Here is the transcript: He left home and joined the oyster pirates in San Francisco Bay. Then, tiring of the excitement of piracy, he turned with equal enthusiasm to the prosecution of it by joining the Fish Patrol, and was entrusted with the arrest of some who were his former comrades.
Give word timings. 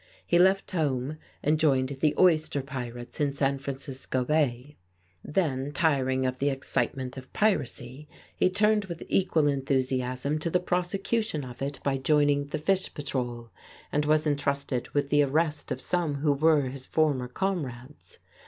He 0.25 0.39
left 0.39 0.71
home 0.71 1.17
and 1.43 1.59
joined 1.59 1.89
the 2.01 2.15
oyster 2.17 2.63
pirates 2.63 3.19
in 3.21 3.33
San 3.33 3.59
Francisco 3.59 4.25
Bay. 4.25 4.75
Then, 5.23 5.71
tiring 5.71 6.25
of 6.25 6.39
the 6.39 6.49
excitement 6.49 7.17
of 7.17 7.31
piracy, 7.33 8.07
he 8.35 8.49
turned 8.49 8.85
with 8.85 9.03
equal 9.09 9.45
enthusiasm 9.45 10.39
to 10.39 10.49
the 10.49 10.59
prosecution 10.59 11.43
of 11.43 11.61
it 11.61 11.79
by 11.83 11.97
joining 11.99 12.45
the 12.47 12.57
Fish 12.57 12.91
Patrol, 12.95 13.51
and 13.91 14.05
was 14.05 14.25
entrusted 14.25 14.89
with 14.89 15.09
the 15.11 15.21
arrest 15.21 15.71
of 15.71 15.79
some 15.79 16.15
who 16.15 16.33
were 16.33 16.63
his 16.69 16.87
former 16.87 17.27
comrades. 17.27 18.17